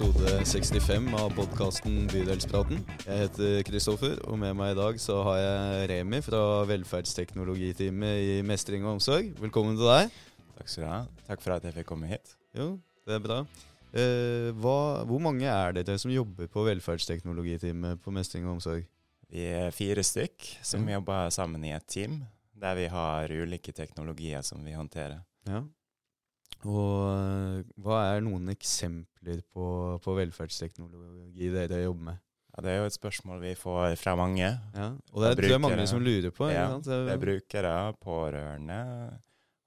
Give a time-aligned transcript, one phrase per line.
[0.00, 2.78] episode 65 av podkasten Bydelspraten.
[3.04, 6.38] Jeg heter Kristoffer, og med meg i dag så har jeg Remi fra
[6.70, 9.28] velferdsteknologiteamet i Mestring og omsorg.
[9.42, 10.14] Velkommen til deg.
[10.56, 11.00] Takk skal du ha.
[11.26, 12.32] Takk for at jeg fikk komme hit.
[12.56, 12.70] Jo,
[13.04, 13.36] det er bra.
[13.92, 14.78] Eh, hva,
[15.10, 18.86] hvor mange er dere som jobber på velferdsteknologiteamet på Mestring og omsorg?
[19.28, 20.94] Vi er fire stykk som mm.
[20.94, 22.22] jobber sammen i et team,
[22.56, 25.20] der vi har ulike teknologier som vi håndterer.
[25.44, 25.60] Ja.
[26.68, 29.64] Og eh, hva er noen eksempler på,
[30.04, 32.20] på velferdsteknologi dere jobber med?
[32.50, 34.48] Ja, det er jo et spørsmål vi får fra mange.
[34.74, 34.88] Ja.
[35.14, 36.48] Og det er, brukere, det er mange som lurer på.
[36.50, 38.80] Ja, Det er brukere, pårørende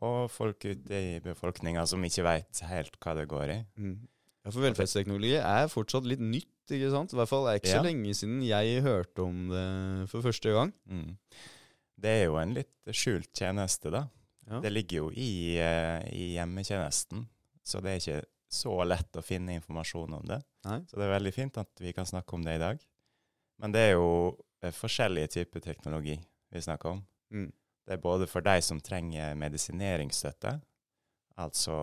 [0.00, 3.58] og folk ute i befolkninga som ikke veit helt hva det går i.
[3.76, 3.98] Mm.
[4.40, 7.12] Ja, For velferdsteknologi er fortsatt litt nytt, ikke sant?
[7.12, 7.82] I hvert fall er det ikke Ja.
[7.82, 10.72] så lenge siden jeg hørte om det for første gang.
[10.88, 11.18] Mm.
[12.00, 14.06] Det er jo en litt skjult tjeneste, da.
[14.50, 14.58] Ja.
[14.64, 17.24] Det ligger jo i, eh, i hjemmetjenesten,
[17.62, 20.40] så det er ikke så lett å finne informasjon om det.
[20.66, 20.80] Nei.
[20.90, 22.80] Så det er veldig fint at vi kan snakke om det i dag.
[23.62, 24.08] Men det er jo
[24.62, 26.16] eh, forskjellige typer teknologi
[26.50, 27.04] vi snakker om.
[27.30, 27.52] Mm.
[27.86, 30.56] Det er både for deg som trenger medisineringsstøtte,
[31.40, 31.76] altså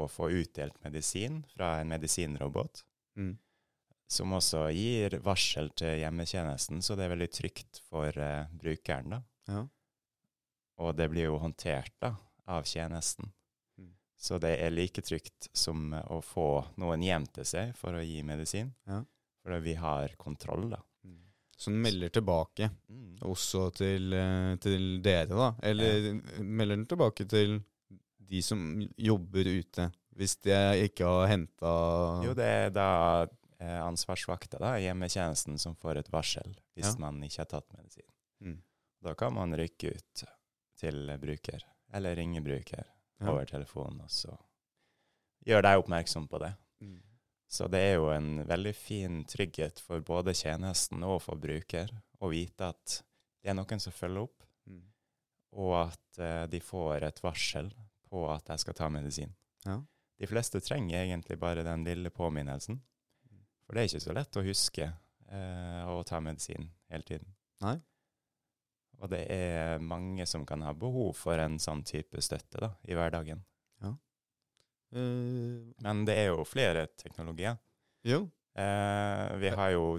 [0.00, 2.84] å få utdelt medisin fra en medisinrobot,
[3.16, 3.36] Mm.
[4.08, 9.10] som også gir varsel til hjemmetjenesten, så det er veldig trygt for uh, brukeren.
[9.10, 9.22] da.
[9.48, 9.66] Ja.
[10.82, 12.14] Og det blir jo håndtert da,
[12.50, 13.30] av tjenesten.
[13.78, 13.92] Mm.
[14.18, 16.48] Så det er like trygt som eh, å få
[16.82, 18.72] noen hjem til seg for å gi medisin.
[18.88, 19.02] Ja.
[19.42, 20.78] For vi har kontroll, da.
[21.06, 21.20] Mm.
[21.58, 22.68] Så den melder tilbake
[23.26, 25.48] også til, eh, til dere, da?
[25.62, 27.60] Eller melder den tilbake til
[28.32, 28.62] de som
[28.96, 31.70] jobber ute, hvis de ikke har henta
[32.24, 32.86] Jo, det er da
[33.60, 36.98] eh, ansvarsvakta da, hjemmetjenesten som får et varsel hvis Ja.
[37.02, 38.08] man ikke har tatt medisin.
[38.42, 38.58] Mm.
[39.02, 40.24] Da kan man rykke ut
[40.82, 41.62] til bruker,
[41.94, 42.84] eller ringe bruker
[43.22, 43.30] Ja.
[43.30, 44.34] over telefonen, og så
[45.46, 46.52] gjør deg oppmerksom på det.
[46.82, 47.00] Mm.
[47.52, 51.90] Så det er jo en veldig fin trygghet for både tjenesten og for bruker
[52.22, 53.02] å vite at
[53.42, 54.82] det er noen som følger opp, Mm.
[55.58, 57.72] og at uh, de får et varsel
[58.08, 59.32] på at jeg skal ta medisin.
[59.66, 59.80] Ja.
[60.18, 62.80] De fleste trenger egentlig bare den lille påminnelsen.
[63.66, 64.84] For det er ikke så lett å huske
[65.28, 67.26] eh, å ta medisin hele tiden.
[67.60, 67.76] Nei.
[69.02, 72.94] Og det er mange som kan ha behov for en sånn type støtte da, i
[72.94, 73.42] hverdagen.
[74.92, 77.58] Eh, Men det er jo flere teknologier.
[78.04, 78.26] jo.
[78.54, 79.98] Eh, vi har jo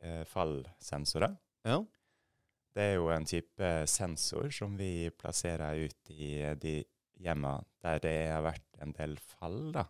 [0.00, 1.34] eh, fallsensorer.
[1.68, 1.82] Ja.
[2.74, 6.78] Det er jo en type sensor som vi plasserer ut i de
[7.20, 9.84] hjemmene der det har vært en del fall, da.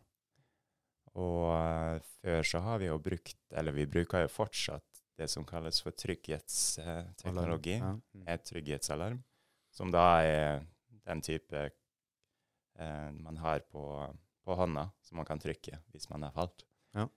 [1.15, 5.81] Og før så har vi jo brukt, eller vi bruker jo fortsatt det som kalles
[5.83, 7.79] for trygghetsteknologi.
[7.79, 7.95] Ja.
[8.15, 8.29] Mm.
[8.35, 9.23] Et trygghetsalarm,
[9.75, 10.65] som da er
[11.05, 13.85] den type eh, man har på,
[14.45, 16.67] på hånda, som man kan trykke hvis man har falt.
[16.95, 17.09] Ja.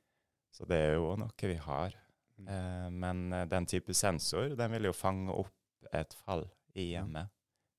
[0.54, 1.98] Så det er jo noe vi har.
[2.38, 2.52] Mm.
[2.54, 5.54] Eh, men eh, den type sensor den vil jo fange opp
[5.96, 6.46] et fall
[6.78, 7.34] i hjemmet hjemmet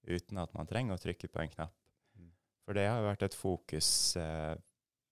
[0.09, 1.75] uten at man trenger å trykke på en knapp.
[2.17, 2.33] Mm.
[2.65, 4.55] For det har jo vært et fokus eh,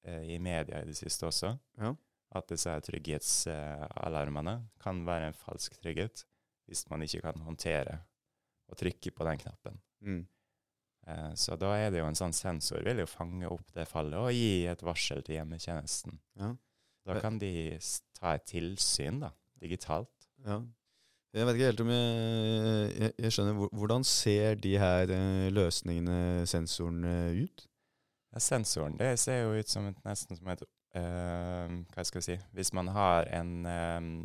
[0.06, 1.52] eh, i media i det siste også.
[1.80, 1.92] Ja.
[2.36, 6.24] At disse trygghetsalarmene kan være en falsk trygghet
[6.66, 8.00] hvis man ikke kan håndtere
[8.66, 9.76] og trykke på den knappen.
[10.02, 10.22] Mm.
[11.06, 14.18] Eh, så da er det jo en sånn sensor vil jo fange opp det fallet
[14.18, 16.18] og gi et varsel til hjemmetjenesten.
[16.40, 16.54] Ja.
[17.06, 17.20] Da Eh.
[17.22, 17.78] kan de
[18.18, 19.30] ta et tilsyn da,
[19.62, 20.10] digitalt.
[20.44, 20.58] Ja.
[21.36, 23.68] Jeg vet ikke helt om jeg, jeg, jeg skjønner.
[23.76, 27.14] Hvordan ser de her eh, løsningene, sensorene,
[27.44, 27.66] ut?
[28.32, 30.64] Ja, sensoren det ser jo ut som et, nesten som et
[30.96, 34.24] Hva skal jeg si Hvis man har en, eh,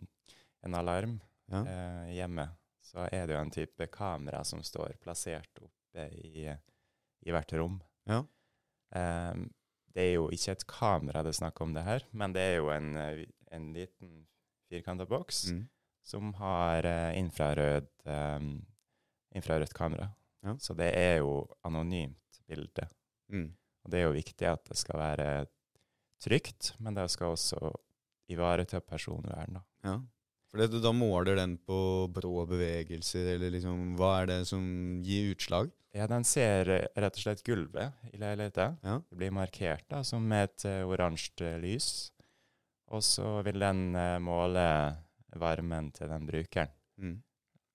[0.64, 1.20] en alarm
[1.52, 1.64] Ja.
[1.66, 2.46] eh, hjemme,
[2.82, 6.46] så er det jo en type kamera som står plassert oppe i,
[7.26, 7.82] i hvert rom.
[8.08, 8.22] Ja.
[8.96, 9.34] Eh,
[9.92, 12.58] det er jo ikke et kamera det er snakk om det her, men det er
[12.62, 14.28] jo en, eh, en liten
[14.72, 15.66] firkanta boks Mm.
[16.04, 18.66] som har eh, infrarød, um,
[19.36, 20.14] infrarødt kamera.
[20.44, 20.56] Ja.
[20.58, 22.88] Så det er jo anonymt bilde.
[23.30, 23.54] Mm.
[23.84, 25.48] Og det er jo viktig at det skal være
[26.22, 27.74] trygt, men det skal også
[28.32, 29.60] ivareta personvern.
[29.60, 29.64] Da.
[29.88, 29.96] Ja.
[30.52, 34.64] For det, da måler den på brå bevegelser, eller liksom Hva er det som
[35.06, 35.72] gir utslag?
[35.96, 38.78] Ja, den ser eh, rett og slett gulvet i leiligheten.
[38.84, 38.98] Ja.
[39.10, 41.88] Det blir markert da, som med et uh, oransje lys.
[42.92, 44.64] Og så vil den uh, måle
[45.40, 46.72] varmen til den brukeren.
[47.00, 47.18] Mm.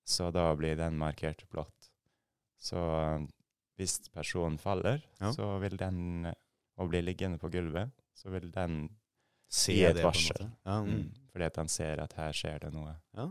[0.07, 1.91] Så da blir den markert blått.
[2.61, 3.25] Så uh,
[3.77, 5.33] hvis personen faller, Ja.
[5.33, 6.29] så vil den,
[6.77, 8.87] og blir liggende på gulvet, så vil den
[9.49, 10.49] Se gi et varsel.
[10.67, 10.89] Ja, mm.
[10.91, 11.11] Mm.
[11.31, 12.97] Fordi at han ser at her skjer det noe.
[13.15, 13.27] Ja.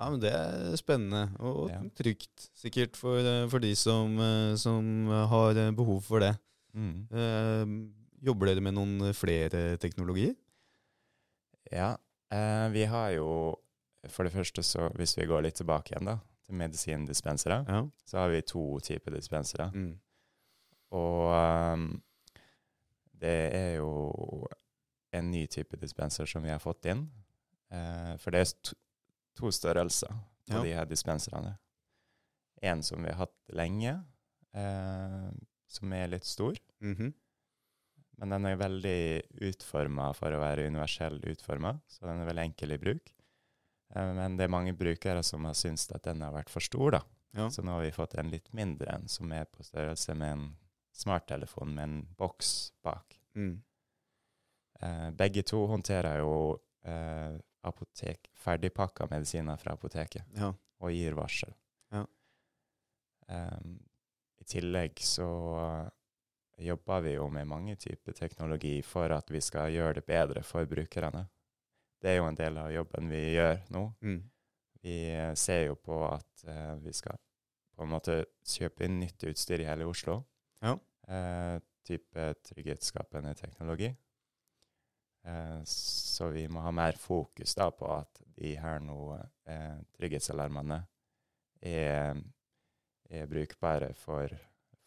[0.00, 1.20] ja, men det er spennende.
[1.38, 1.78] Og Ja.
[1.94, 3.20] trygt, sikkert, for,
[3.52, 6.32] for de som, eh, som har eh, behov for det.
[6.74, 7.06] Mm.
[7.14, 10.34] Eh, jobber dere med noen flere teknologier?
[11.70, 11.92] Ja,
[12.34, 13.30] eh, vi har jo
[14.10, 17.80] For det første, så hvis vi går litt tilbake igjen, da, til medisindispensere, Ja.
[18.06, 19.70] så har vi to typer dispensere.
[19.74, 19.96] Mm.
[20.94, 21.88] Og um,
[23.20, 24.46] det er jo
[25.16, 27.06] en ny type dispenser som vi har fått inn.
[27.72, 28.76] Eh, for det er to,
[29.38, 30.12] to størrelser
[30.46, 30.62] på Ja.
[30.62, 31.56] de her dispenserne.
[32.62, 34.04] En som vi har hatt lenge,
[34.54, 35.30] eh,
[35.68, 36.54] som er litt stor.
[36.80, 37.12] Mhm.
[38.18, 42.72] Men den er veldig utforma for å være universell utforma, så den er veldig enkel
[42.72, 43.10] i bruk.
[43.94, 46.90] Eh, men det er mange brukere som har syntes at den har vært for stor,
[46.92, 47.02] da.
[47.34, 47.48] Ja.
[47.52, 50.56] Så nå har vi fått en litt mindre en, som er på størrelse med en
[50.96, 53.18] smarttelefon med en boks bak.
[53.36, 53.62] Mm.
[54.80, 56.32] Eh, begge to håndterer jo
[56.86, 60.52] eh, apotek, ferdigpakka medisiner fra apoteket Ja.
[60.80, 61.52] og gir varsel.
[61.92, 62.04] Ja.
[63.28, 63.78] Em,
[64.38, 65.26] I tillegg så
[66.58, 70.64] jobber vi jo med mange typer teknologi for at vi skal gjøre det bedre for
[70.68, 71.26] brukerne.
[72.00, 73.82] Det er jo en del av jobben vi gjør nå.
[74.04, 74.22] Mm.
[74.84, 77.18] Vi eh, ser jo på at eh, vi skal
[77.76, 80.20] på en måte kjøpe inn nytt utstyr i hele Oslo.
[80.66, 80.76] Ja.
[81.08, 83.92] Eh, type trygghetsskapende teknologi.
[85.26, 88.98] Eh, så vi må ha mer fokus da på at de her nå
[89.48, 90.80] eh, trygghetsalarmene
[91.62, 92.18] er,
[93.10, 94.32] er brukbare for,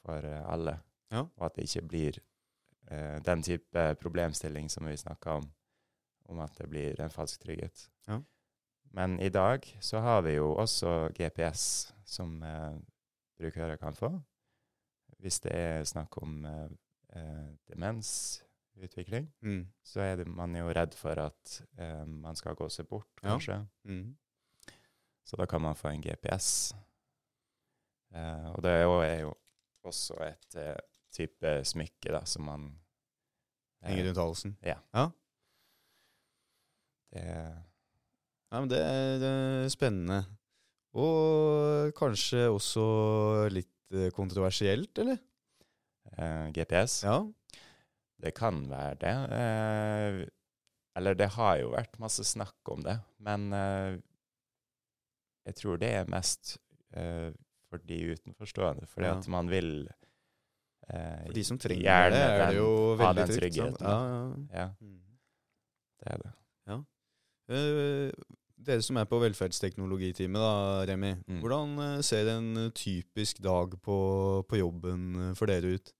[0.03, 0.77] for eh, alle.
[1.11, 1.25] Ja.
[1.25, 2.19] Og at det ikke blir
[2.91, 5.47] eh, den type problemstilling som vi snakka om,
[6.29, 7.87] om at det blir en falsk trygghet.
[8.07, 8.21] Ja.
[8.91, 12.77] Men i dag så har vi jo også GPS som eh,
[13.39, 14.13] brukere kan få.
[15.19, 16.69] Hvis det er snakk om eh,
[17.15, 19.65] eh, demensutvikling, Mm.
[19.83, 23.29] så er det, man jo redd for at eh, man skal gå seg bort, Ja.
[23.33, 23.67] kanskje.
[23.83, 24.17] Mm.
[25.25, 26.73] Så da kan man få en GPS.
[28.15, 29.33] Eh, og det er jo, er jo
[29.83, 30.75] også et eh,
[31.11, 32.63] type smykke da, som man
[33.83, 34.57] eh, Henger rundt halsen.
[34.63, 34.79] Ja.
[34.93, 35.09] Ja.
[37.11, 37.25] Det,
[38.51, 39.23] Ja, men det er
[39.63, 40.23] eh, spennende.
[40.97, 42.81] Og kanskje også
[43.53, 45.17] litt eh, kontroversielt, eller?
[46.17, 47.23] eh, GPS, Ja.
[48.21, 49.15] det kan være det.
[49.31, 50.27] Eh,
[50.95, 53.99] eller det har jo vært masse snakk om det, men eh,
[55.45, 56.57] jeg tror det er mest
[56.93, 57.31] eh,
[57.69, 59.17] for de utenforstående, fordi Ja.
[59.17, 59.87] at man vil
[60.89, 63.39] eh, For de som trenger gjerne det, er det jo den- veldig den sant?
[63.39, 63.85] tryggheten.
[63.85, 64.59] Ja, ja.
[64.59, 65.01] Ja, Mm.
[65.99, 66.33] det er det.
[67.49, 68.11] Eh,
[68.59, 71.13] dere som er på velferdsteknologiteamet, da, Remi.
[71.27, 71.39] Mm.
[71.43, 73.95] Hvordan eh, ser en eh, typisk dag på,
[74.49, 75.93] på jobben eh, for dere ut?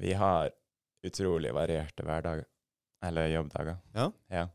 [0.00, 0.52] Vi har
[1.04, 2.44] utrolig varierte hverdager,
[3.02, 3.78] eller jobbdager.
[3.96, 4.46] Ja.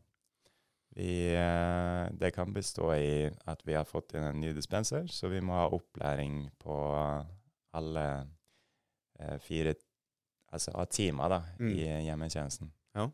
[0.95, 5.27] Vi, eh, det kan bestå i at vi har fått inn en ny dispenser, så
[5.33, 6.77] vi må ha opplæring på
[7.75, 8.05] alle
[9.43, 9.73] fire
[10.55, 11.69] altså av timer da, Mm.
[11.71, 12.69] i hjemmetjenesten.
[12.95, 13.09] Ja.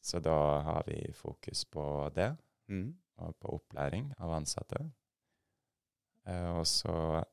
[0.00, 2.36] Så da har vi fokus på det,
[2.70, 2.94] Mm.
[3.18, 4.90] og på opplæring av ansatte.
[6.26, 7.24] Eh, og så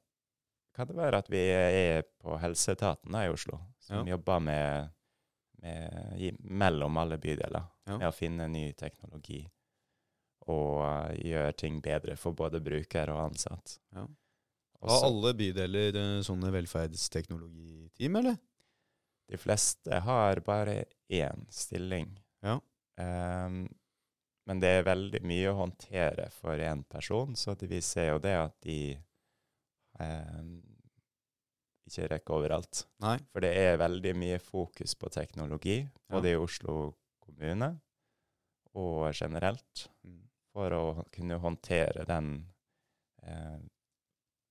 [0.73, 4.15] kan det være at vi er på helseetaten i Oslo, som Ja.
[4.15, 4.89] jobber med,
[5.61, 7.97] med i, mellom alle bydeler Ja.
[7.97, 9.47] med å finne ny teknologi
[10.47, 13.79] og uh, gjøre ting bedre for både bruker og ansatt.
[13.93, 14.07] Ja.
[14.81, 18.37] Har alle bydeler eh, sånne velferdsteknologiteam, eller?
[19.27, 22.17] De fleste har bare én stilling.
[22.45, 22.59] Ja.
[22.97, 23.67] Um,
[24.47, 28.35] men det er veldig mye å håndtere for én person, så vi ser jo det
[28.39, 28.77] at de
[29.99, 30.53] um,
[31.87, 32.85] ikke rekker overalt.
[33.03, 33.17] Nei.
[33.31, 37.73] For det er veldig mye fokus på teknologi, både i Oslo kommune
[38.77, 40.21] og generelt, Mm.
[40.53, 42.45] for å kunne håndtere den
[43.23, 43.59] eh,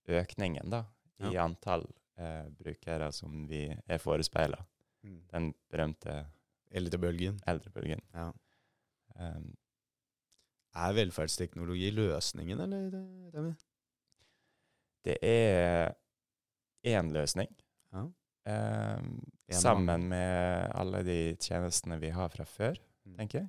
[0.09, 0.85] økningen da,
[1.21, 1.45] i Ja.
[1.45, 1.87] antall
[2.19, 4.59] eh, brukere som vi er forespeila.
[5.05, 5.23] Mm.
[5.29, 6.27] Den berømte
[6.71, 7.39] Eldrebølgen.
[7.47, 8.01] eldrebølgen.
[8.15, 8.31] Ja.
[9.21, 9.55] Um,
[10.77, 12.95] Er velferdsteknologi løsningen, eller?
[13.49, 13.55] eh,
[15.05, 15.95] det er
[16.85, 17.49] én løsning.
[17.93, 18.03] Ja.
[18.99, 23.17] Um, sammen med alle de tjenestene vi har fra før, Mm.
[23.17, 23.49] tenker jeg.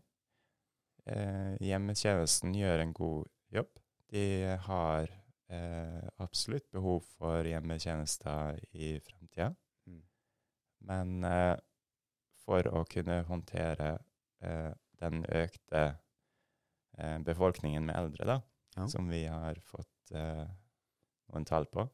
[1.07, 3.69] Uh, hjemmetjenesten gjør en god jobb.
[4.11, 5.07] De har
[5.49, 9.53] uh, absolutt behov for hjemmetjenester i framtida.
[9.87, 10.01] Mm.
[10.81, 11.57] Men eh,
[12.47, 13.97] for å kunne håndtere
[14.41, 15.81] eh, den økte
[16.97, 18.37] eh, befolkningen med eldre, da,
[18.77, 18.87] Ja.
[18.87, 20.45] som vi har fått eh,
[21.33, 21.87] noen tall på,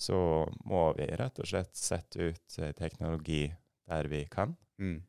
[0.00, 0.16] så
[0.68, 3.48] må vi rett og slett sette ut eh, teknologi
[3.88, 4.54] der vi kan.
[4.78, 5.00] Mm.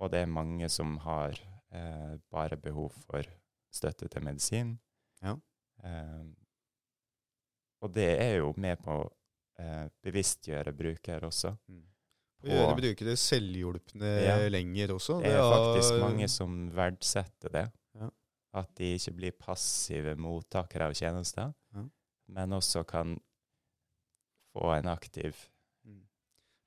[0.00, 1.34] Og det er mange som har
[1.72, 3.26] eh, bare behov for
[3.72, 4.76] støtte til medisin.
[5.24, 5.34] Ja.
[5.84, 6.24] Eh,
[7.80, 9.10] og det er jo med på å
[9.60, 11.54] eh, bevisstgjøre bruker også.
[11.68, 11.84] Mm.
[12.42, 14.36] Gjøre brukere selvhjulpne Ja.
[14.48, 15.18] lenger også.
[15.22, 17.66] Det er faktisk mange som verdsetter det.
[18.00, 18.08] Ja.
[18.54, 21.82] At de ikke blir passive mottakere av tjenester, Ja.
[22.28, 23.18] men også kan
[24.56, 25.34] få en aktiv
[25.86, 26.00] Mm.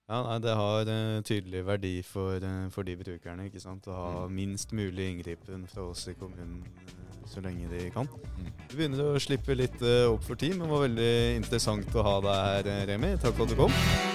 [0.10, 3.46] Ja, nei, Det har uh, tydelig verdi for, uh, for de brukerne.
[3.46, 3.86] ikke sant?
[3.88, 4.36] Å ha Mm.
[4.36, 8.06] minst mulig inngripen fra oss i kommunen uh, så lenge de kan.
[8.08, 8.51] mm.
[8.70, 12.20] Du begynner å slippe litt opp for tid, men det var veldig interessant å ha
[12.22, 13.18] deg her, Remi.
[13.18, 14.12] Takk for at du kom.